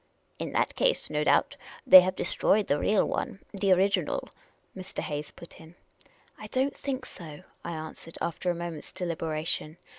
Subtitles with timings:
[0.39, 4.29] "In that case, no doubt, they have destroyed the real one, the original,"
[4.75, 4.97] Mr.
[5.01, 5.75] Hayes put in."
[6.39, 9.77] I don't think so," I answered, after a moment's delibera tion.